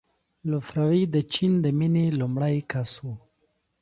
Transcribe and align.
لفروی 0.49 1.01
د 1.13 1.15
جین 1.31 1.53
د 1.63 1.67
مینې 1.79 2.05
لومړی 2.19 2.57
کس 2.71 2.91
و. 3.05 3.07